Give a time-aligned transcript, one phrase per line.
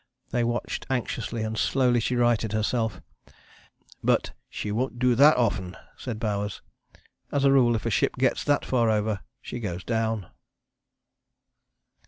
[0.31, 3.01] They watched anxiously, and slowly she righted herself,
[4.03, 6.63] but "she won't do that often," said Bowers.
[7.31, 10.25] As a rule if a ship gets that far over she goes down.